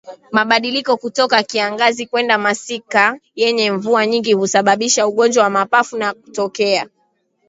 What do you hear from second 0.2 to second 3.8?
Mabadiliko kutoka kiangazi kwenda masika yenye